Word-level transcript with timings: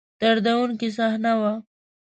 دردوونکې 0.19 0.87
صحنه 0.97 1.33
وه. 1.41 1.53